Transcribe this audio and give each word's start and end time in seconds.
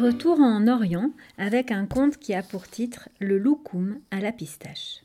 Retour 0.00 0.40
en 0.40 0.66
Orient 0.66 1.10
avec 1.36 1.70
un 1.70 1.84
conte 1.84 2.16
qui 2.16 2.32
a 2.32 2.42
pour 2.42 2.66
titre 2.66 3.10
Le 3.20 3.36
loukoum 3.36 4.00
à 4.10 4.20
la 4.20 4.32
pistache. 4.32 5.02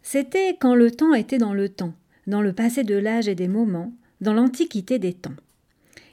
C'était 0.00 0.56
quand 0.58 0.74
le 0.74 0.90
temps 0.90 1.12
était 1.12 1.36
dans 1.36 1.52
le 1.52 1.68
temps, 1.68 1.92
dans 2.26 2.40
le 2.40 2.54
passé 2.54 2.82
de 2.82 2.94
l'âge 2.94 3.28
et 3.28 3.34
des 3.34 3.46
moments, 3.46 3.92
dans 4.22 4.32
l'antiquité 4.32 4.98
des 4.98 5.12
temps. 5.12 5.36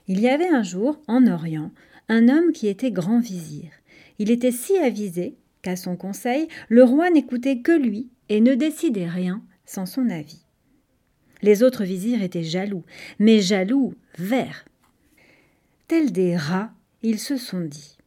Il 0.10 0.20
y 0.20 0.28
avait 0.28 0.50
un 0.50 0.64
jour, 0.64 1.00
en 1.08 1.28
Orient, 1.28 1.72
un 2.10 2.28
homme 2.28 2.52
qui 2.52 2.68
était 2.68 2.92
grand 2.92 3.22
vizir. 3.22 3.70
Il 4.20 4.32
était 4.32 4.52
si 4.52 4.78
avisé 4.78 5.38
qu'à 5.62 5.78
son 5.78 5.96
conseil, 5.96 6.50
le 6.68 6.84
roi 6.84 7.10
n'écoutait 7.10 7.60
que 7.60 7.72
lui 7.72 8.10
et 8.28 8.42
ne 8.42 8.54
décidait 8.54 9.08
rien 9.08 9.42
sans 9.66 9.86
son 9.86 10.10
avis. 10.10 10.44
Les 11.42 11.64
autres 11.64 11.86
vizirs 11.86 12.22
étaient 12.22 12.44
jaloux, 12.44 12.84
mais 13.18 13.40
jaloux 13.40 13.94
verts. 14.18 14.66
Tels 15.88 16.12
des 16.12 16.36
rats, 16.36 16.74
ils 17.02 17.20
se 17.20 17.38
sont 17.38 17.62
dit 17.62 17.98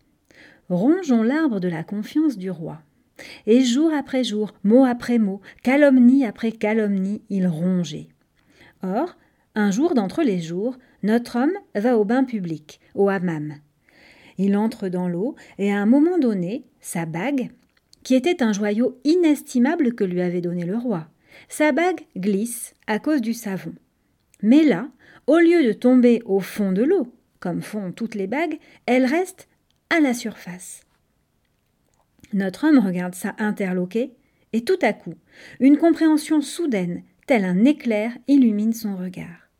Rongeons 0.69 1.23
l'arbre 1.23 1.61
de 1.61 1.69
la 1.69 1.84
confiance 1.84 2.37
du 2.37 2.51
roi. 2.51 2.80
Et 3.47 3.62
jour 3.62 3.93
après 3.93 4.25
jour, 4.25 4.52
mot 4.65 4.84
après 4.84 5.19
mot, 5.19 5.41
calomnie 5.62 6.25
après 6.27 6.52
calomnie, 6.52 7.23
ils 7.30 7.47
rongeaient. 7.47 8.09
Or, 8.83 9.16
un 9.55 9.70
jour 9.70 9.95
d'entre 9.95 10.23
les 10.23 10.41
jours, 10.41 10.77
notre 11.02 11.37
homme 11.37 11.55
va 11.75 11.97
au 11.97 12.05
bain 12.05 12.25
public, 12.25 12.80
au 12.95 13.09
hammam. 13.09 13.55
Il 14.39 14.56
entre 14.56 14.89
dans 14.89 15.09
l'eau 15.09 15.34
et 15.59 15.73
à 15.73 15.80
un 15.80 15.87
moment 15.87 16.19
donné, 16.19 16.65
sa 16.80 17.06
bague, 17.06 17.51
qui 18.03 18.14
était 18.14 18.42
un 18.42 18.53
joyau 18.53 19.01
inestimable 19.05 19.95
que 19.95 20.05
lui 20.05 20.20
avait 20.20 20.41
donné 20.41 20.64
le 20.64 20.77
roi, 20.77 21.09
sa 21.48 21.73
bague 21.73 22.03
glisse 22.17 22.75
à 22.87 22.98
cause 22.98 23.20
du 23.20 23.33
savon. 23.33 23.73
Mais 24.42 24.62
là, 24.62 24.89
au 25.27 25.39
lieu 25.39 25.64
de 25.64 25.73
tomber 25.73 26.23
au 26.27 26.41
fond 26.41 26.73
de 26.73 26.83
l'eau, 26.83 27.09
comme 27.41 27.62
font 27.62 27.92
toutes 27.92 28.14
les 28.14 28.27
bagues, 28.27 28.59
elle 28.87 29.06
reste 29.06 29.48
à 29.91 30.01
la 30.01 30.15
surface. 30.15 30.83
Notre 32.33 32.67
homme 32.67 32.79
regarde 32.79 33.15
ça 33.15 33.34
interloqué, 33.39 34.12
et 34.53 34.65
tout 34.65 34.78
à 34.83 34.93
coup, 34.93 35.15
une 35.61 35.78
compréhension 35.78 36.41
soudaine, 36.41 37.03
tel 37.27 37.45
un 37.45 37.65
éclair, 37.65 38.17
illumine 38.28 38.73
son 38.73 38.97
regard. 38.97 39.51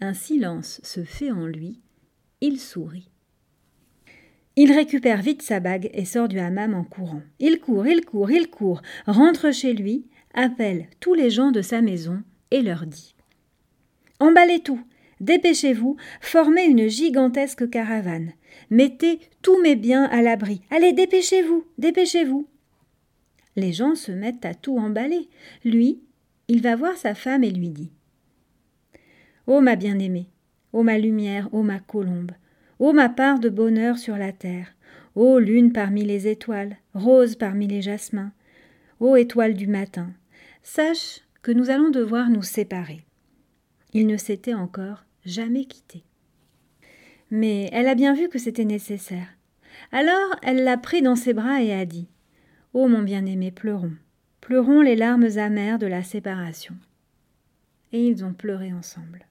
Un 0.00 0.14
silence 0.14 0.80
se 0.82 1.04
fait 1.04 1.30
en 1.30 1.46
lui, 1.46 1.80
il 2.40 2.58
sourit. 2.58 3.10
Il 4.56 4.72
récupère 4.72 5.22
vite 5.22 5.42
sa 5.42 5.60
bague 5.60 5.90
et 5.92 6.04
sort 6.04 6.28
du 6.28 6.38
hammam 6.38 6.74
en 6.74 6.84
courant. 6.84 7.22
Il 7.38 7.60
court, 7.60 7.86
il 7.86 8.04
court, 8.04 8.30
il 8.30 8.48
court, 8.48 8.82
rentre 9.06 9.52
chez 9.52 9.72
lui, 9.72 10.06
appelle 10.34 10.86
tous 11.00 11.14
les 11.14 11.30
gens 11.30 11.50
de 11.50 11.62
sa 11.62 11.80
maison 11.80 12.22
et 12.50 12.62
leur 12.62 12.86
dit 12.86 13.14
Emballez 14.18 14.60
tout, 14.60 14.80
dépêchez-vous, 15.20 15.96
formez 16.20 16.64
une 16.64 16.88
gigantesque 16.88 17.70
caravane, 17.70 18.32
mettez 18.70 19.20
tous 19.42 19.60
mes 19.62 19.76
biens 19.76 20.04
à 20.04 20.22
l'abri. 20.22 20.62
Allez, 20.70 20.92
dépêchez-vous, 20.92 21.64
dépêchez-vous. 21.78 22.48
Les 23.56 23.72
gens 23.72 23.94
se 23.94 24.12
mettent 24.12 24.44
à 24.44 24.54
tout 24.54 24.78
emballer. 24.78 25.28
Lui, 25.64 26.00
il 26.48 26.62
va 26.62 26.76
voir 26.76 26.96
sa 26.96 27.14
femme 27.14 27.44
et 27.44 27.50
lui 27.50 27.68
dit 27.68 27.90
Ô 29.46 29.60
ma 29.60 29.76
bien-aimée, 29.76 30.28
ô 30.72 30.82
ma 30.82 30.98
lumière, 30.98 31.52
ô 31.52 31.62
ma 31.62 31.80
colombe, 31.80 32.32
ô 32.78 32.92
ma 32.92 33.08
part 33.08 33.40
de 33.40 33.48
bonheur 33.48 33.98
sur 33.98 34.16
la 34.16 34.32
terre, 34.32 34.74
ô 35.14 35.38
lune 35.38 35.72
parmi 35.72 36.04
les 36.04 36.28
étoiles, 36.28 36.76
rose 36.94 37.36
parmi 37.36 37.66
les 37.66 37.82
jasmins, 37.82 38.32
ô 39.00 39.16
étoile 39.16 39.54
du 39.54 39.66
matin, 39.66 40.12
sache 40.62 41.20
que 41.42 41.52
nous 41.52 41.70
allons 41.70 41.90
devoir 41.90 42.30
nous 42.30 42.42
séparer. 42.42 43.04
Il 43.92 44.06
ne 44.06 44.16
s'était 44.16 44.54
encore 44.54 45.04
jamais 45.24 45.64
quitté. 45.64 46.04
Mais 47.30 47.68
elle 47.72 47.88
a 47.88 47.94
bien 47.94 48.14
vu 48.14 48.28
que 48.28 48.38
c'était 48.38 48.64
nécessaire. 48.64 49.28
Alors 49.92 50.36
elle 50.42 50.64
l'a 50.64 50.76
pris 50.76 51.02
dans 51.02 51.16
ses 51.16 51.32
bras 51.32 51.62
et 51.62 51.72
a 51.72 51.84
dit 51.84 52.08
Ô 52.74 52.88
mon 52.88 53.02
bien-aimé, 53.02 53.50
pleurons, 53.50 53.94
pleurons 54.40 54.80
les 54.80 54.96
larmes 54.96 55.28
amères 55.36 55.78
de 55.78 55.86
la 55.86 56.02
séparation. 56.02 56.74
Et 57.92 58.06
ils 58.06 58.24
ont 58.24 58.32
pleuré 58.32 58.72
ensemble. 58.72 59.26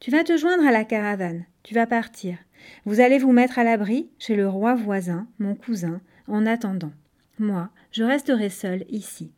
Tu 0.00 0.10
vas 0.10 0.24
te 0.24 0.36
joindre 0.36 0.66
à 0.66 0.72
la 0.72 0.84
caravane, 0.84 1.44
tu 1.62 1.74
vas 1.74 1.86
partir. 1.86 2.36
Vous 2.84 3.00
allez 3.00 3.18
vous 3.18 3.30
mettre 3.30 3.58
à 3.58 3.64
l'abri 3.64 4.10
chez 4.18 4.34
le 4.34 4.48
roi 4.48 4.74
voisin, 4.74 5.28
mon 5.38 5.54
cousin, 5.54 6.00
en 6.26 6.46
attendant. 6.46 6.92
Moi, 7.38 7.70
je 7.92 8.02
resterai 8.02 8.48
seul 8.48 8.84
ici. 8.88 9.30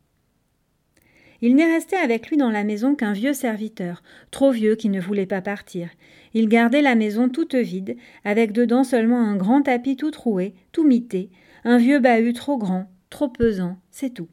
Il 1.42 1.56
n'est 1.56 1.70
resté 1.70 1.96
avec 1.96 2.30
lui 2.30 2.38
dans 2.38 2.50
la 2.50 2.64
maison 2.64 2.94
qu'un 2.94 3.12
vieux 3.12 3.34
serviteur, 3.34 4.02
trop 4.30 4.50
vieux 4.50 4.76
qui 4.76 4.88
ne 4.88 5.00
voulait 5.00 5.26
pas 5.26 5.42
partir. 5.42 5.90
Il 6.34 6.48
gardait 6.48 6.82
la 6.82 6.96
maison 6.96 7.28
toute 7.28 7.54
vide, 7.54 7.96
avec 8.24 8.50
dedans 8.50 8.82
seulement 8.82 9.20
un 9.20 9.36
grand 9.36 9.62
tapis 9.62 9.96
tout 9.96 10.10
troué, 10.10 10.52
tout 10.72 10.84
mité, 10.84 11.30
un 11.62 11.78
vieux 11.78 12.00
bahut 12.00 12.32
trop 12.32 12.58
grand, 12.58 12.90
trop 13.08 13.28
pesant, 13.28 13.78
c'est 13.92 14.10
tout. 14.10 14.28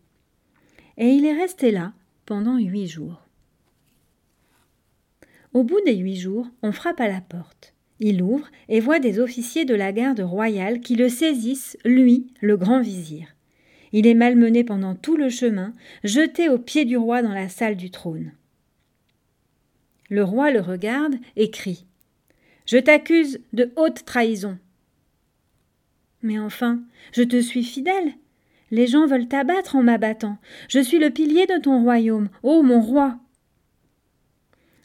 Et 0.98 1.10
il 1.10 1.26
est 1.26 1.40
resté 1.40 1.70
là 1.70 1.94
pendant 2.26 2.58
huit 2.58 2.88
jours. 2.88 3.28
Au 5.54 5.64
bout 5.64 5.80
des 5.86 5.96
huit 5.96 6.16
jours, 6.16 6.48
on 6.64 6.72
frappe 6.72 7.00
à 7.00 7.08
la 7.08 7.22
porte. 7.22 7.74
Il 8.00 8.24
ouvre 8.24 8.50
et 8.68 8.80
voit 8.80 9.00
des 9.00 9.20
officiers 9.20 9.66
de 9.66 9.76
la 9.76 9.92
garde 9.92 10.22
royale 10.22 10.80
qui 10.80 10.96
le 10.96 11.08
saisissent, 11.08 11.78
lui, 11.86 12.34
le 12.42 12.58
grand 12.58 12.82
vizir. 12.82 13.28
Il 13.92 14.08
est 14.08 14.16
malmené 14.16 14.64
pendant 14.64 14.96
tout 14.96 15.18
le 15.18 15.30
chemin, 15.30 15.74
jeté 16.04 16.50
aux 16.50 16.58
pieds 16.58 16.86
du 16.86 16.98
roi 16.98 17.22
dans 17.22 17.34
la 17.34 17.48
salle 17.48 17.76
du 17.76 17.92
trône. 17.92 18.32
Le 20.10 20.24
roi 20.24 20.52
le 20.52 20.62
regarde 20.62 21.16
et 21.36 21.52
crie 21.52 21.86
Je 22.66 22.78
t'accuse 22.78 23.40
de 23.54 23.72
haute 23.76 24.06
trahison. 24.06 24.58
Mais 26.22 26.40
enfin, 26.40 26.82
je 27.14 27.24
te 27.24 27.42
suis 27.42 27.64
fidèle. 27.64 28.14
Les 28.70 28.88
gens 28.88 29.06
veulent 29.06 29.28
t'abattre 29.28 29.76
en 29.76 29.84
m'abattant. 29.84 30.38
Je 30.70 30.80
suis 30.80 31.00
le 31.00 31.10
pilier 31.10 31.46
de 31.46 31.60
ton 31.60 31.82
royaume, 31.82 32.30
ô 32.44 32.62
mon 32.62 32.80
roi. 32.80 33.20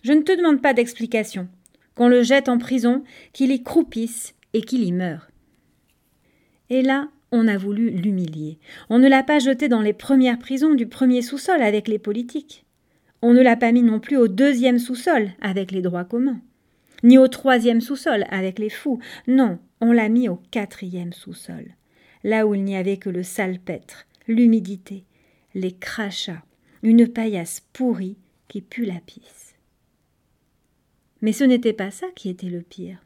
Je 0.03 0.12
ne 0.12 0.22
te 0.22 0.36
demande 0.36 0.62
pas 0.62 0.75
d'explication. 0.75 1.48
Qu'on 1.94 2.09
le 2.09 2.22
jette 2.22 2.48
en 2.48 2.59
prison, 2.59 3.04
qu'il 3.32 3.53
y 3.53 3.62
croupisse 3.62 4.34
et 4.53 4.62
qu'il 4.62 4.84
y 4.84 4.92
meure. 4.92 5.31
Et 6.69 6.82
là, 6.82 7.09
on 7.32 7.48
a 7.48 7.56
voulu 7.56 7.91
l'humilier. 7.91 8.59
On 8.88 8.98
ne 8.98 9.09
l'a 9.09 9.22
pas 9.22 9.38
jeté 9.38 9.69
dans 9.69 9.82
les 9.82 9.92
premières 9.92 10.38
prisons 10.38 10.75
du 10.75 10.86
premier 10.86 11.22
sous-sol 11.22 11.62
avec 11.62 11.88
les 11.88 11.98
politiques. 11.98 12.65
On 13.22 13.32
ne 13.32 13.41
l'a 13.41 13.56
pas 13.56 13.72
mis 13.72 13.82
non 13.82 14.00
plus 14.00 14.16
au 14.16 14.28
deuxième 14.28 14.78
sous-sol 14.78 15.31
avec 15.41 15.70
les 15.70 15.82
droits 15.82 16.04
communs, 16.04 16.41
ni 17.02 17.18
au 17.18 17.28
troisième 17.28 17.80
sous-sol 17.80 18.24
avec 18.30 18.58
les 18.58 18.70
fous. 18.70 19.00
Non, 19.26 19.58
on 19.80 19.92
l'a 19.92 20.08
mis 20.08 20.28
au 20.28 20.40
quatrième 20.50 21.12
sous-sol, 21.12 21.74
là 22.24 22.46
où 22.46 22.54
il 22.54 22.64
n'y 22.64 22.76
avait 22.76 22.96
que 22.96 23.10
le 23.10 23.22
salpêtre, 23.22 24.06
l'humidité, 24.26 25.04
les 25.54 25.72
crachats, 25.72 26.42
une 26.82 27.08
paillasse 27.08 27.60
pourrie 27.72 28.16
qui 28.48 28.60
pue 28.60 28.84
la 28.84 29.00
pisse. 29.04 29.54
Mais 31.22 31.32
ce 31.32 31.44
n'était 31.44 31.72
pas 31.72 31.90
ça 31.90 32.06
qui 32.14 32.28
était 32.28 32.50
le 32.50 32.62
pire. 32.62 33.02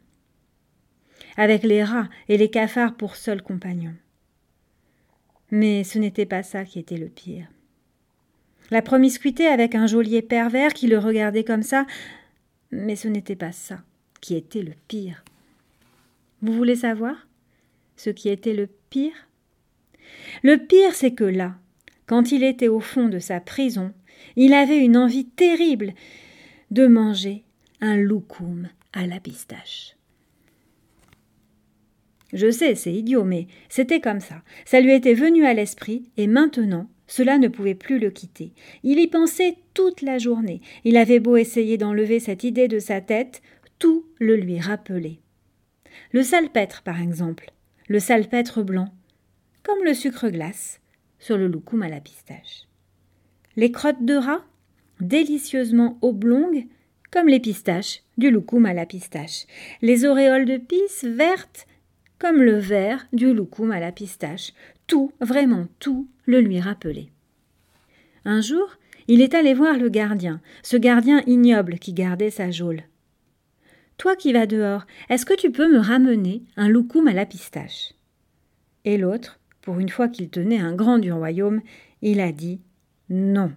Avec 1.36 1.62
les 1.62 1.84
rats 1.84 2.08
et 2.28 2.36
les 2.36 2.50
cafards 2.50 2.96
pour 2.96 3.16
seuls 3.16 3.42
compagnons. 3.42 3.94
Mais 5.50 5.84
ce 5.84 5.98
n'était 5.98 6.26
pas 6.26 6.42
ça 6.42 6.64
qui 6.64 6.78
était 6.78 6.96
le 6.96 7.08
pire. 7.08 7.46
La 8.70 8.82
promiscuité 8.82 9.46
avec 9.46 9.74
un 9.74 9.86
geôlier 9.86 10.22
pervers 10.22 10.74
qui 10.74 10.86
le 10.86 10.98
regardait 10.98 11.44
comme 11.44 11.62
ça, 11.62 11.86
mais 12.70 12.96
ce 12.96 13.08
n'était 13.08 13.36
pas 13.36 13.52
ça 13.52 13.82
qui 14.20 14.36
était 14.36 14.62
le 14.62 14.74
pire. 14.88 15.24
Vous 16.42 16.52
voulez 16.52 16.76
savoir 16.76 17.26
ce 17.96 18.10
qui 18.10 18.28
était 18.28 18.54
le 18.54 18.68
pire? 18.90 19.28
Le 20.42 20.56
pire, 20.56 20.94
c'est 20.94 21.12
que 21.12 21.24
là, 21.24 21.56
quand 22.06 22.32
il 22.32 22.42
était 22.42 22.68
au 22.68 22.80
fond 22.80 23.08
de 23.08 23.18
sa 23.18 23.40
prison, 23.40 23.92
il 24.36 24.52
avait 24.52 24.78
une 24.78 24.96
envie 24.96 25.26
terrible 25.26 25.94
de 26.70 26.86
manger 26.86 27.44
un 27.80 27.96
loukoum 27.96 28.68
à 28.92 29.06
la 29.06 29.20
pistache. 29.20 29.96
Je 32.32 32.50
sais, 32.50 32.74
c'est 32.74 32.92
idiot, 32.92 33.24
mais 33.24 33.48
c'était 33.68 34.00
comme 34.00 34.20
ça. 34.20 34.42
Ça 34.64 34.80
lui 34.80 34.92
était 34.92 35.14
venu 35.14 35.44
à 35.44 35.54
l'esprit, 35.54 36.10
et 36.16 36.26
maintenant, 36.26 36.88
cela 37.10 37.38
ne 37.38 37.48
pouvait 37.48 37.74
plus 37.74 37.98
le 37.98 38.10
quitter. 38.10 38.52
Il 38.84 39.00
y 39.00 39.08
pensait 39.08 39.56
toute 39.74 40.00
la 40.00 40.18
journée. 40.18 40.60
Il 40.84 40.96
avait 40.96 41.18
beau 41.18 41.36
essayer 41.36 41.76
d'enlever 41.76 42.20
cette 42.20 42.44
idée 42.44 42.68
de 42.68 42.78
sa 42.78 43.00
tête, 43.00 43.42
tout 43.80 44.06
le 44.20 44.36
lui 44.36 44.60
rappelait. 44.60 45.18
Le 46.12 46.22
salpêtre, 46.22 46.82
par 46.82 47.02
exemple, 47.02 47.50
le 47.88 47.98
salpêtre 47.98 48.62
blanc, 48.62 48.94
comme 49.64 49.82
le 49.84 49.92
sucre 49.92 50.28
glace, 50.28 50.80
sur 51.18 51.36
le 51.36 51.48
loukoum 51.48 51.82
à 51.82 51.88
la 51.88 52.00
pistache. 52.00 52.68
Les 53.56 53.72
crottes 53.72 54.04
de 54.04 54.14
rat, 54.14 54.44
délicieusement 55.00 55.98
oblongues, 56.02 56.68
comme 57.10 57.26
les 57.26 57.40
pistaches 57.40 58.04
du 58.18 58.30
loukoum 58.30 58.66
à 58.66 58.72
la 58.72 58.86
pistache. 58.86 59.46
Les 59.82 60.04
auréoles 60.04 60.44
de 60.44 60.58
pisse 60.58 61.02
vertes, 61.04 61.66
comme 62.20 62.40
le 62.40 62.56
verre 62.56 63.08
du 63.12 63.34
loukoum 63.34 63.72
à 63.72 63.80
la 63.80 63.90
pistache. 63.90 64.52
Tout, 64.86 65.12
vraiment 65.20 65.66
tout, 65.80 66.08
le 66.30 66.40
lui 66.40 66.60
rappelait. 66.60 67.10
Un 68.24 68.40
jour, 68.40 68.76
il 69.08 69.20
est 69.20 69.34
allé 69.34 69.54
voir 69.54 69.76
le 69.76 69.88
gardien, 69.88 70.40
ce 70.62 70.76
gardien 70.76 71.22
ignoble 71.26 71.78
qui 71.78 71.92
gardait 71.92 72.30
sa 72.30 72.50
geôle. 72.50 72.82
Toi 73.98 74.16
qui 74.16 74.32
vas 74.32 74.46
dehors, 74.46 74.86
est-ce 75.08 75.26
que 75.26 75.36
tu 75.36 75.50
peux 75.50 75.70
me 75.70 75.78
ramener 75.78 76.42
un 76.56 76.68
loukoum 76.68 77.08
à 77.08 77.12
la 77.12 77.26
pistache? 77.26 77.92
Et 78.84 78.96
l'autre, 78.96 79.40
pour 79.60 79.78
une 79.78 79.90
fois 79.90 80.08
qu'il 80.08 80.30
tenait 80.30 80.60
un 80.60 80.74
grand 80.74 80.98
du 80.98 81.12
royaume, 81.12 81.60
il 82.00 82.20
a 82.20 82.32
dit 82.32 82.60
non. 83.10 83.52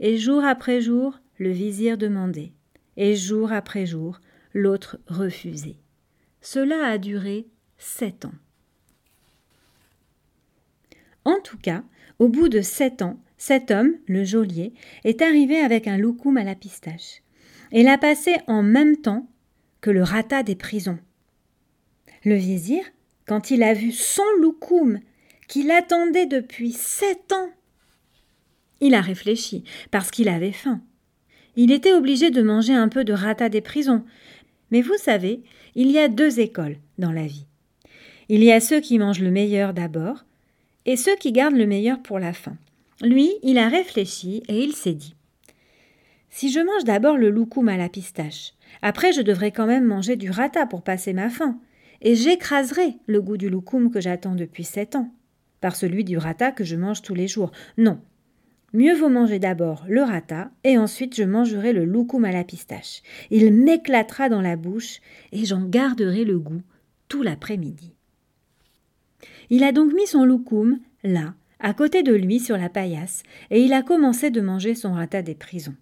Et 0.00 0.18
jour 0.18 0.44
après 0.44 0.80
jour, 0.80 1.18
le 1.38 1.50
vizir 1.50 1.96
demandait, 1.96 2.52
et 2.96 3.14
jour 3.14 3.52
après 3.52 3.86
jour, 3.86 4.20
l'autre 4.52 4.98
refusait. 5.06 5.76
Cela 6.40 6.86
a 6.86 6.98
duré 6.98 7.46
sept 7.78 8.24
ans. 8.24 8.34
En 11.24 11.40
tout 11.40 11.58
cas, 11.58 11.82
au 12.18 12.28
bout 12.28 12.48
de 12.48 12.60
sept 12.60 13.02
ans, 13.02 13.20
cet 13.36 13.70
homme, 13.70 13.94
le 14.06 14.24
geôlier, 14.24 14.72
est 15.04 15.22
arrivé 15.22 15.58
avec 15.58 15.86
un 15.86 15.98
loukoum 15.98 16.36
à 16.36 16.44
la 16.44 16.54
pistache, 16.54 17.22
et 17.72 17.82
l'a 17.82 17.98
passé 17.98 18.36
en 18.46 18.62
même 18.62 18.96
temps 18.96 19.28
que 19.80 19.90
le 19.90 20.02
rata 20.02 20.42
des 20.42 20.56
prisons. 20.56 20.98
Le 22.24 22.36
vizir, 22.36 22.82
quand 23.26 23.50
il 23.50 23.62
a 23.62 23.74
vu 23.74 23.92
son 23.92 24.22
loukoum, 24.40 25.00
qu'il 25.48 25.70
attendait 25.70 26.26
depuis 26.26 26.72
sept 26.72 27.32
ans, 27.32 27.50
il 28.80 28.94
a 28.94 29.00
réfléchi, 29.00 29.64
parce 29.90 30.10
qu'il 30.10 30.28
avait 30.28 30.52
faim. 30.52 30.80
Il 31.56 31.70
était 31.70 31.92
obligé 31.92 32.30
de 32.30 32.42
manger 32.42 32.74
un 32.74 32.88
peu 32.88 33.04
de 33.04 33.12
rata 33.12 33.48
des 33.48 33.60
prisons. 33.60 34.04
Mais 34.70 34.82
vous 34.82 34.96
savez, 34.98 35.42
il 35.74 35.90
y 35.90 35.98
a 35.98 36.08
deux 36.08 36.40
écoles 36.40 36.76
dans 36.98 37.12
la 37.12 37.26
vie. 37.26 37.46
Il 38.28 38.42
y 38.42 38.50
a 38.50 38.60
ceux 38.60 38.80
qui 38.80 38.98
mangent 38.98 39.20
le 39.20 39.30
meilleur 39.30 39.72
d'abord, 39.72 40.24
et 40.86 40.96
ceux 40.96 41.16
qui 41.16 41.32
gardent 41.32 41.56
le 41.56 41.66
meilleur 41.66 42.00
pour 42.02 42.18
la 42.18 42.32
fin. 42.32 42.56
Lui, 43.02 43.32
il 43.42 43.58
a 43.58 43.68
réfléchi 43.68 44.42
et 44.48 44.62
il 44.62 44.72
s'est 44.74 44.94
dit 44.94 45.14
Si 46.30 46.50
je 46.50 46.60
mange 46.60 46.84
d'abord 46.84 47.16
le 47.16 47.30
loukoum 47.30 47.68
à 47.68 47.76
la 47.76 47.88
pistache, 47.88 48.54
après 48.82 49.12
je 49.12 49.22
devrais 49.22 49.52
quand 49.52 49.66
même 49.66 49.84
manger 49.84 50.16
du 50.16 50.30
rata 50.30 50.66
pour 50.66 50.82
passer 50.82 51.12
ma 51.12 51.28
faim, 51.28 51.58
et 52.02 52.14
j'écraserai 52.14 52.96
le 53.06 53.22
goût 53.22 53.36
du 53.36 53.48
loukoum 53.48 53.90
que 53.90 54.00
j'attends 54.00 54.34
depuis 54.34 54.64
sept 54.64 54.94
ans, 54.96 55.10
par 55.60 55.76
celui 55.76 56.04
du 56.04 56.18
rata 56.18 56.52
que 56.52 56.64
je 56.64 56.76
mange 56.76 57.02
tous 57.02 57.14
les 57.14 57.28
jours. 57.28 57.50
Non, 57.78 58.00
Mieux 58.74 58.96
vaut 58.96 59.08
manger 59.08 59.38
d'abord 59.38 59.84
le 59.88 60.02
rata 60.02 60.50
et 60.64 60.78
ensuite 60.78 61.14
je 61.14 61.22
mangerai 61.22 61.72
le 61.72 61.84
loukoum 61.84 62.24
à 62.24 62.32
la 62.32 62.42
pistache. 62.42 63.02
Il 63.30 63.52
m'éclatera 63.54 64.28
dans 64.28 64.40
la 64.40 64.56
bouche 64.56 64.98
et 65.30 65.44
j'en 65.44 65.62
garderai 65.62 66.24
le 66.24 66.40
goût 66.40 66.60
tout 67.06 67.22
l'après-midi. 67.22 67.94
Il 69.50 69.64
a 69.64 69.72
donc 69.72 69.92
mis 69.92 70.06
son 70.06 70.24
loukoum 70.24 70.78
là, 71.02 71.34
à 71.60 71.74
côté 71.74 72.02
de 72.02 72.14
lui 72.14 72.40
sur 72.40 72.56
la 72.56 72.68
paillasse, 72.68 73.22
et 73.50 73.60
il 73.60 73.72
a 73.72 73.82
commencé 73.82 74.30
de 74.30 74.40
manger 74.40 74.74
son 74.74 74.92
rata 74.92 75.22
des 75.22 75.34
prisons. 75.34 75.76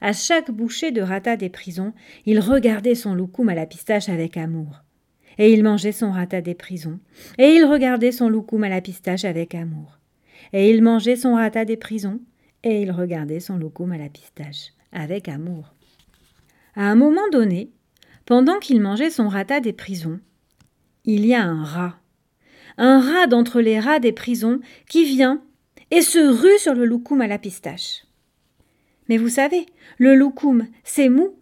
À 0.00 0.12
chaque 0.12 0.50
bouchée 0.50 0.90
de 0.90 1.00
rata 1.00 1.36
des 1.36 1.48
prisons, 1.48 1.92
il 2.26 2.40
regardait 2.40 2.94
son 2.94 3.14
loukoum 3.14 3.48
à 3.48 3.54
la 3.54 3.66
pistache 3.66 4.08
avec 4.08 4.36
amour. 4.36 4.82
Et 5.38 5.52
il 5.52 5.64
mangeait 5.64 5.92
son 5.92 6.12
rata 6.12 6.40
des 6.40 6.54
prisons, 6.54 7.00
et 7.38 7.54
il 7.54 7.64
regardait 7.64 8.12
son 8.12 8.28
loukoum 8.28 8.64
à 8.64 8.68
la 8.68 8.80
pistache 8.80 9.24
avec 9.24 9.54
amour 9.54 9.98
et 10.54 10.70
il 10.70 10.82
mangeait 10.82 11.16
son 11.16 11.34
rata 11.34 11.64
des 11.64 11.76
prisons, 11.76 12.20
et 12.62 12.80
il 12.80 12.92
regardait 12.92 13.40
son 13.40 13.56
loukoum 13.56 13.92
à 13.92 13.98
la 13.98 14.08
pistache, 14.08 14.72
avec 14.92 15.28
amour. 15.28 15.74
À 16.76 16.84
un 16.84 16.94
moment 16.94 17.28
donné, 17.32 17.70
pendant 18.24 18.58
qu'il 18.60 18.80
mangeait 18.80 19.10
son 19.10 19.28
rata 19.28 19.60
des 19.60 19.72
prisons, 19.72 20.20
il 21.04 21.26
y 21.26 21.34
a 21.34 21.42
un 21.42 21.64
rat, 21.64 21.98
un 22.78 23.00
rat 23.00 23.26
d'entre 23.26 23.60
les 23.60 23.78
rats 23.78 23.98
des 23.98 24.12
prisons 24.12 24.60
qui 24.88 25.04
vient 25.04 25.42
et 25.90 26.02
se 26.02 26.18
rue 26.18 26.58
sur 26.58 26.74
le 26.74 26.84
loukoum 26.84 27.20
à 27.20 27.26
la 27.26 27.38
pistache. 27.38 28.04
Mais 29.08 29.16
vous 29.16 29.28
savez, 29.28 29.66
le 29.98 30.14
loukoum, 30.14 30.66
c'est 30.82 31.08
mou. 31.08 31.34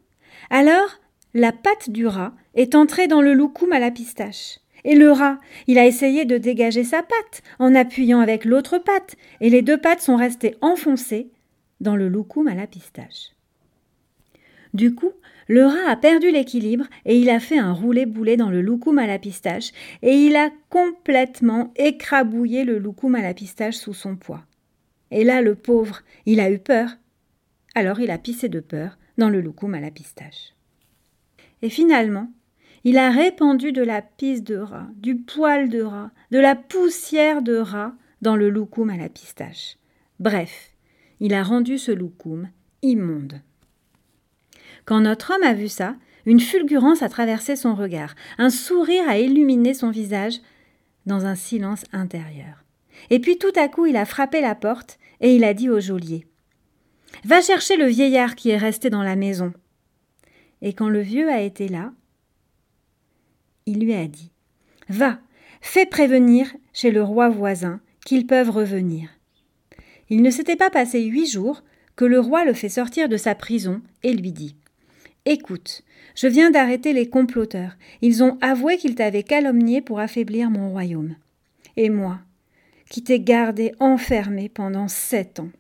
Alors, 0.50 0.98
la 1.34 1.52
patte 1.52 1.90
du 1.90 2.06
rat 2.06 2.34
est 2.54 2.74
entrée 2.74 3.08
dans 3.08 3.22
le 3.22 3.34
loukoum 3.34 3.72
à 3.72 3.78
la 3.78 3.90
pistache. 3.90 4.58
Et 4.84 4.96
le 4.96 5.12
rat, 5.12 5.38
il 5.68 5.78
a 5.78 5.86
essayé 5.86 6.24
de 6.24 6.38
dégager 6.38 6.82
sa 6.82 7.02
patte 7.02 7.42
en 7.58 7.74
appuyant 7.74 8.20
avec 8.20 8.44
l'autre 8.44 8.78
patte, 8.78 9.16
et 9.40 9.48
les 9.48 9.62
deux 9.62 9.78
pattes 9.78 10.00
sont 10.00 10.16
restées 10.16 10.56
enfoncées 10.60 11.30
dans 11.80 11.94
le 11.94 12.08
loukoum 12.08 12.48
à 12.48 12.54
la 12.54 12.66
pistache. 12.66 13.30
Du 14.74 14.94
coup, 14.94 15.12
le 15.48 15.66
rat 15.66 15.90
a 15.90 15.96
perdu 15.96 16.30
l'équilibre 16.30 16.86
et 17.04 17.18
il 17.18 17.28
a 17.28 17.40
fait 17.40 17.58
un 17.58 17.72
roulé-boulet 17.72 18.36
dans 18.36 18.50
le 18.50 18.62
loukoum 18.62 18.98
à 18.98 19.06
la 19.06 19.18
pistache 19.18 19.72
et 20.02 20.14
il 20.14 20.36
a 20.36 20.50
complètement 20.70 21.72
écrabouillé 21.76 22.64
le 22.64 22.78
loukoum 22.78 23.14
à 23.14 23.22
la 23.22 23.34
pistache 23.34 23.76
sous 23.76 23.94
son 23.94 24.16
poids. 24.16 24.44
Et 25.10 25.24
là, 25.24 25.42
le 25.42 25.54
pauvre, 25.54 26.00
il 26.24 26.40
a 26.40 26.50
eu 26.50 26.58
peur. 26.58 26.96
Alors 27.74 28.00
il 28.00 28.10
a 28.10 28.18
pissé 28.18 28.48
de 28.48 28.60
peur 28.60 28.96
dans 29.18 29.28
le 29.28 29.40
loukoum 29.40 29.74
à 29.74 29.80
la 29.80 29.90
pistache. 29.90 30.54
Et 31.60 31.68
finalement, 31.68 32.30
il 32.84 32.98
a 32.98 33.10
répandu 33.10 33.72
de 33.72 33.82
la 33.82 34.02
pisse 34.02 34.42
de 34.42 34.56
rat, 34.56 34.88
du 34.96 35.16
poil 35.16 35.68
de 35.68 35.82
rat, 35.82 36.10
de 36.30 36.38
la 36.38 36.56
poussière 36.56 37.42
de 37.42 37.56
rat 37.56 37.94
dans 38.22 38.36
le 38.36 38.48
loukoum 38.48 38.90
à 38.90 38.96
la 38.96 39.08
pistache. 39.08 39.76
Bref, 40.18 40.72
il 41.20 41.34
a 41.34 41.42
rendu 41.42 41.78
ce 41.78 41.92
loukoum 41.92 42.48
immonde. 42.82 43.40
Quand 44.84 45.00
notre 45.00 45.32
homme 45.32 45.44
a 45.44 45.54
vu 45.54 45.68
ça, 45.68 45.96
une 46.26 46.40
fulgurance 46.40 47.02
a 47.02 47.08
traversé 47.08 47.56
son 47.56 47.74
regard, 47.74 48.14
un 48.38 48.50
sourire 48.50 49.08
a 49.08 49.18
illuminé 49.18 49.74
son 49.74 49.90
visage 49.90 50.40
dans 51.06 51.26
un 51.26 51.34
silence 51.34 51.84
intérieur. 51.92 52.64
Et 53.10 53.18
puis 53.18 53.38
tout 53.38 53.52
à 53.56 53.68
coup 53.68 53.86
il 53.86 53.96
a 53.96 54.04
frappé 54.04 54.40
la 54.40 54.54
porte 54.54 54.98
et 55.20 55.34
il 55.34 55.44
a 55.44 55.54
dit 55.54 55.68
au 55.68 55.80
geôlier 55.80 56.26
Va 57.24 57.40
chercher 57.40 57.76
le 57.76 57.86
vieillard 57.86 58.34
qui 58.34 58.50
est 58.50 58.56
resté 58.56 58.90
dans 58.90 59.02
la 59.02 59.16
maison. 59.16 59.52
Et 60.62 60.72
quand 60.72 60.88
le 60.88 61.00
vieux 61.00 61.28
a 61.28 61.40
été 61.40 61.68
là, 61.68 61.92
il 63.66 63.80
lui 63.80 63.94
a 63.94 64.06
dit 64.06 64.30
Va, 64.88 65.18
fais 65.60 65.86
prévenir 65.86 66.52
chez 66.72 66.90
le 66.90 67.02
roi 67.02 67.28
voisin 67.28 67.80
qu'ils 68.04 68.26
peuvent 68.26 68.50
revenir. 68.50 69.08
Il 70.08 70.22
ne 70.22 70.30
s'était 70.30 70.56
pas 70.56 70.70
passé 70.70 71.02
huit 71.02 71.26
jours 71.26 71.62
que 71.96 72.04
le 72.04 72.20
roi 72.20 72.44
le 72.44 72.54
fait 72.54 72.68
sortir 72.68 73.08
de 73.08 73.16
sa 73.16 73.34
prison 73.34 73.80
et 74.02 74.12
lui 74.12 74.32
dit 74.32 74.56
Écoute, 75.24 75.82
je 76.16 76.26
viens 76.26 76.50
d'arrêter 76.50 76.92
les 76.92 77.08
comploteurs. 77.08 77.76
Ils 78.00 78.24
ont 78.24 78.38
avoué 78.40 78.76
qu'ils 78.76 78.96
t'avaient 78.96 79.22
calomnié 79.22 79.80
pour 79.80 80.00
affaiblir 80.00 80.50
mon 80.50 80.70
royaume. 80.70 81.14
Et 81.76 81.90
moi, 81.90 82.18
qui 82.90 83.04
t'ai 83.04 83.20
gardé 83.20 83.72
enfermé 83.78 84.48
pendant 84.48 84.88
sept 84.88 85.38
ans. 85.38 85.50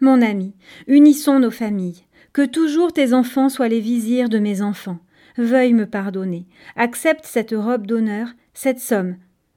Mon 0.00 0.22
ami, 0.22 0.54
unissons 0.88 1.38
nos 1.38 1.50
familles, 1.50 2.04
que 2.32 2.44
toujours 2.44 2.92
tes 2.92 3.12
enfants 3.12 3.50
soient 3.50 3.68
les 3.68 3.80
vizirs 3.80 4.30
de 4.30 4.38
mes 4.38 4.62
enfants, 4.62 4.98
veuille 5.36 5.74
me 5.74 5.86
pardonner. 5.86 6.46
Accepte 6.74 7.26
cette 7.26 7.54
robe 7.56 7.86
d'honneur, 7.86 8.28
cette 8.54 8.80
somme. 8.80 9.16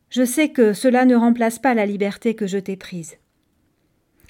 Je 0.10 0.25
sais 0.25 0.50
que 0.50 0.74
cela 0.74 1.05
ne 1.05 1.15
remplace 1.15 1.60
pas 1.60 1.74
la 1.74 1.86
liberté 1.86 2.36
que 2.36 2.48
je 2.48 2.58
t'ai 2.58 2.75
prise. 2.75 3.15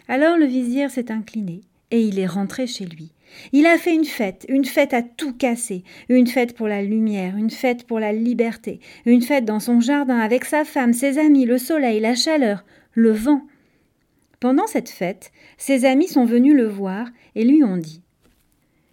Alors 0.07 0.37
le 0.37 0.45
vizir 0.45 0.91
s'est 0.91 1.11
incliné, 1.11 1.61
et 1.91 2.01
il 2.01 2.19
est 2.19 2.27
rentré 2.27 2.67
chez 2.67 2.85
lui. 2.85 3.11
Il 3.51 3.65
a 3.65 3.77
fait 3.77 3.93
une 3.93 4.05
fête, 4.05 4.45
une 4.49 4.65
fête 4.65 4.93
à 4.93 5.01
tout 5.01 5.33
casser, 5.33 5.83
une 6.09 6.27
fête 6.27 6.55
pour 6.55 6.67
la 6.67 6.81
lumière, 6.81 7.37
une 7.37 7.49
fête 7.49 7.85
pour 7.85 7.99
la 7.99 8.11
liberté, 8.11 8.79
une 9.05 9.21
fête 9.21 9.45
dans 9.45 9.59
son 9.59 9.79
jardin 9.79 10.19
avec 10.19 10.45
sa 10.45 10.65
femme, 10.65 10.93
ses 10.93 11.17
amis, 11.17 11.45
le 11.45 11.57
soleil, 11.57 11.99
la 11.99 12.15
chaleur, 12.15 12.63
le 12.93 13.11
vent. 13.11 13.41
Pendant 14.39 14.67
cette 14.67 14.89
fête, 14.89 15.31
ses 15.57 15.85
amis 15.85 16.07
sont 16.07 16.25
venus 16.25 16.55
le 16.55 16.67
voir 16.67 17.07
et 17.35 17.43
lui 17.43 17.63
ont 17.63 17.77
dit 17.77 18.01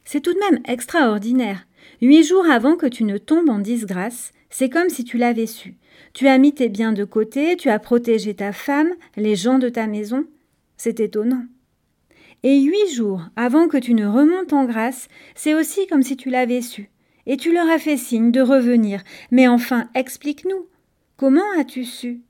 C'est 0.04 0.20
tout 0.20 0.32
de 0.32 0.40
même 0.50 0.62
extraordinaire. 0.66 1.66
Huit 2.00 2.24
jours 2.24 2.46
avant 2.50 2.76
que 2.76 2.86
tu 2.86 3.04
ne 3.04 3.18
tombes 3.18 3.48
en 3.48 3.60
disgrâce, 3.60 4.32
c'est 4.50 4.70
comme 4.70 4.88
si 4.88 5.04
tu 5.04 5.18
l'avais 5.18 5.46
su. 5.46 5.76
Tu 6.14 6.28
as 6.28 6.38
mis 6.38 6.52
tes 6.52 6.68
biens 6.68 6.92
de 6.92 7.04
côté, 7.04 7.56
tu 7.56 7.68
as 7.68 7.78
protégé 7.78 8.34
ta 8.34 8.52
femme, 8.52 8.90
les 9.16 9.36
gens 9.36 9.58
de 9.58 9.68
ta 9.68 9.86
maison. 9.86 10.24
C'est 10.76 11.00
étonnant. 11.00 11.44
Et 12.42 12.60
huit 12.60 12.94
jours 12.94 13.22
avant 13.36 13.68
que 13.68 13.76
tu 13.76 13.94
ne 13.94 14.06
remontes 14.06 14.52
en 14.52 14.64
grâce, 14.64 15.08
c'est 15.34 15.54
aussi 15.54 15.86
comme 15.86 16.02
si 16.02 16.16
tu 16.16 16.30
l'avais 16.30 16.62
su. 16.62 16.90
Et 17.26 17.36
tu 17.36 17.52
leur 17.52 17.68
as 17.68 17.78
fait 17.78 17.96
signe 17.96 18.30
de 18.30 18.40
revenir. 18.40 19.02
Mais 19.30 19.48
enfin, 19.48 19.88
explique-nous. 19.94 20.68
Comment 21.16 21.58
as-tu 21.58 21.84
su? 21.84 22.20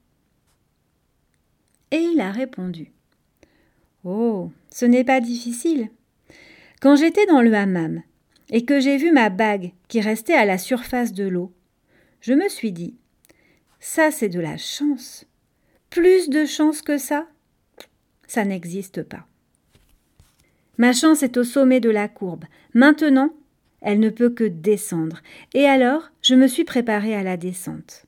Et 1.91 1.99
il 1.99 2.21
a 2.21 2.31
répondu. 2.31 2.93
Oh, 4.05 4.51
ce 4.71 4.87
n'est 4.87 5.05
pas 5.05 5.21
difficile. 5.21 5.91
Quand 6.81 6.97
j'étais 6.97 7.27
dans 7.27 7.43
le 7.43 7.53
hammam, 7.55 8.03
et 8.51 8.65
que 8.65 8.81
j'ai 8.81 8.97
vu 8.97 9.13
ma 9.13 9.31
bague 9.31 9.73
qui 9.89 10.01
restait 10.01 10.35
à 10.35 10.45
la 10.45 10.59
surface 10.59 11.13
de 11.13 11.25
l'eau, 11.25 11.53
je 12.21 12.33
me 12.33 12.49
suis 12.49 12.73
dit 12.73 12.95
Ça, 13.81 14.11
c'est 14.11 14.29
de 14.29 14.41
la 14.41 14.57
chance. 14.57 15.27
Plus 15.91 16.29
de 16.29 16.45
chance 16.45 16.83
que 16.83 16.99
ça 16.99 17.27
Ça 18.27 18.45
n'existe 18.45 19.03
pas. 19.03 19.27
Ma 20.79 20.93
chance 20.93 21.23
est 21.23 21.37
au 21.37 21.45
sommet 21.45 21.81
de 21.81 21.91
la 21.91 22.09
courbe. 22.09 22.45
Maintenant, 22.75 23.31
elle 23.81 24.01
ne 24.01 24.11
peut 24.11 24.31
que 24.31 24.45
descendre. 24.45 25.23
Et 25.55 25.67
alors, 25.67 26.11
je 26.23 26.35
me 26.35 26.47
suis 26.47 26.65
préparée 26.65 27.15
à 27.15 27.23
la 27.23 27.37
descente. 27.37 28.05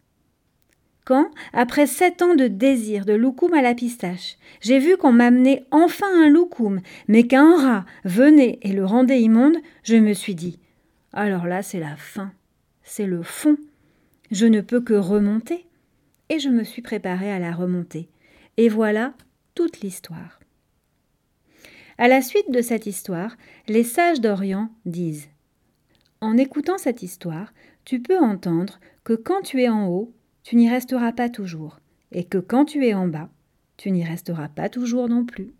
Quand, 1.04 1.30
après 1.54 1.87
sept 1.87 2.20
ans 2.20 2.34
de 2.34 2.48
désir 2.48 3.06
de 3.06 3.14
loukoum 3.14 3.54
à 3.54 3.62
la 3.62 3.75
pistache, 3.75 4.37
j'ai 4.60 4.78
vu 4.78 4.98
qu'on 4.98 5.12
m'amenait 5.12 5.64
enfin 5.70 6.06
un 6.22 6.28
loukoum, 6.28 6.80
mais 7.06 7.26
qu'un 7.26 7.56
rat 7.56 7.87
venait 8.04 8.58
et 8.60 8.72
le 8.72 8.84
rendait 8.84 9.22
immonde, 9.22 9.56
je 9.84 9.96
me 9.96 10.12
suis 10.12 10.34
dit 10.34 10.58
alors 11.12 11.46
là 11.46 11.62
c'est 11.62 11.80
la 11.80 11.96
fin, 11.96 12.32
c'est 12.82 13.06
le 13.06 13.22
fond. 13.22 13.56
Je 14.30 14.46
ne 14.46 14.60
peux 14.60 14.80
que 14.80 14.94
remonter. 14.94 15.64
Et 16.28 16.38
je 16.38 16.50
me 16.50 16.62
suis 16.62 16.82
préparée 16.82 17.32
à 17.32 17.38
la 17.38 17.52
remonter. 17.52 18.08
Et 18.58 18.68
voilà 18.68 19.14
toute 19.54 19.80
l'histoire. 19.80 20.38
À 22.00 22.07
la 22.07 22.23
suite 22.23 22.52
de 22.52 22.62
cette 22.62 22.87
histoire, 22.87 23.37
les 23.67 23.83
sages 23.83 24.21
d'Orient 24.21 24.71
disent 24.87 25.28
En 26.21 26.37
écoutant 26.37 26.78
cette 26.78 27.02
histoire, 27.02 27.52
tu 27.85 28.00
peux 28.00 28.19
entendre 28.19 28.78
que 29.02 29.14
quand 29.14 29.43
tu 29.43 29.62
es 29.62 29.69
en 29.69 29.88
haut, 29.88 30.12
tu 30.45 30.55
n'y 30.55 30.71
resteras 30.71 31.11
pas 31.11 31.28
toujours, 31.28 31.81
et 32.12 32.23
que 32.23 32.38
quand 32.38 32.67
tu 32.67 32.87
es 32.87 32.95
en 32.95 33.09
bas, 33.09 33.31
tu 33.76 33.90
n'y 33.90 34.05
resteras 34.05 34.49
pas 34.49 34.69
toujours 34.69 35.09
non 35.09 35.25
plus. 35.25 35.55